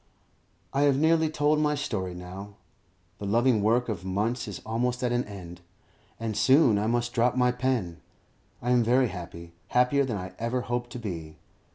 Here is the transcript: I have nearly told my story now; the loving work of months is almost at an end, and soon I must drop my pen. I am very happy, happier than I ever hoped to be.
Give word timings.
I 0.73 0.81
have 0.89 0.97
nearly 0.97 1.29
told 1.29 1.59
my 1.59 1.75
story 1.75 2.15
now; 2.15 2.55
the 3.19 3.27
loving 3.27 3.61
work 3.61 3.87
of 3.87 4.03
months 4.03 4.47
is 4.47 4.59
almost 4.65 5.03
at 5.03 5.11
an 5.11 5.25
end, 5.25 5.61
and 6.19 6.35
soon 6.35 6.79
I 6.79 6.87
must 6.87 7.13
drop 7.13 7.35
my 7.37 7.51
pen. 7.51 8.01
I 8.63 8.71
am 8.71 8.83
very 8.83 9.09
happy, 9.09 9.53
happier 9.67 10.03
than 10.03 10.17
I 10.17 10.33
ever 10.39 10.61
hoped 10.61 10.89
to 10.93 10.97
be. 10.97 11.37